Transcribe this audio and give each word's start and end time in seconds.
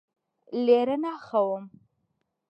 لێرە 0.63 0.95
ناخەوم. 1.03 1.63